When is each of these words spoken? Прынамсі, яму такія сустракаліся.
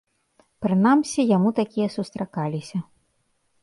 Прынамсі, 0.65 1.27
яму 1.35 1.49
такія 1.63 1.87
сустракаліся. 1.99 2.77